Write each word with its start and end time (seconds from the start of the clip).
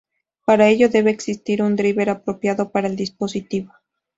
Para 0.45 0.67
ello 0.69 0.89
debe 0.89 1.11
existir 1.11 1.61
un 1.61 1.75
driver 1.75 2.09
apropiado 2.09 2.71
para 2.71 2.87
el 2.87 2.95
dispositivo. 2.95 3.71